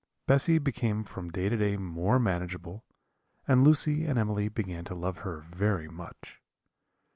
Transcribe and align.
Bessy 0.25 0.57
became 0.57 1.03
from 1.03 1.29
day 1.29 1.47
to 1.47 1.55
day 1.55 1.77
more 1.77 2.17
manageable, 2.17 2.83
and 3.47 3.63
Lucy 3.63 4.03
and 4.05 4.17
Emily 4.17 4.49
began 4.49 4.83
to 4.85 4.95
love 4.95 5.19
her 5.19 5.41
very 5.51 5.89
much. 5.89 6.41